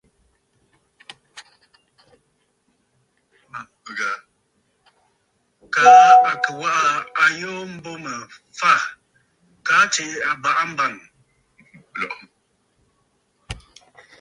Kaa 5.73 6.05
à 6.29 6.31
kɨ̀ 6.43 6.53
waʼa 6.61 6.87
ayoo 7.23 7.59
a 7.61 7.69
mbo 7.75 7.91
mə̀ 8.03 8.17
fâ, 8.59 8.71
kaa 9.67 9.83
tsiʼì 9.93 10.15
àbàʼa 10.31 10.63
mbàŋ! 10.71 10.93